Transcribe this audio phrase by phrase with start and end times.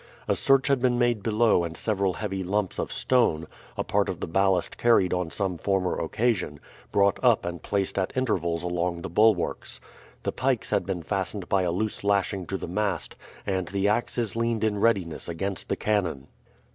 [0.27, 3.45] A search had been made below and several heavy lumps of stone,
[3.77, 6.59] a part of the ballast carried on some former occasion,
[6.91, 9.79] brought up and placed at intervals along the bulwarks.
[10.23, 14.35] The pikes had been fastened by a loose lashing to the mast, and the axes
[14.35, 16.29] leaned in readiness against the cannon.